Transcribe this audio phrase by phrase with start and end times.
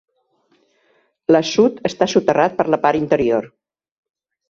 [1.35, 3.51] L'assut està soterrat per la part interior.